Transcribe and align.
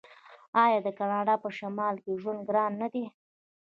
آیا 0.63 0.79
د 0.83 0.87
کاناډا 0.97 1.35
په 1.43 1.49
شمال 1.57 1.95
کې 2.03 2.19
ژوند 2.21 2.41
ګران 2.49 2.71
نه 2.81 2.87
دی؟ 2.93 3.05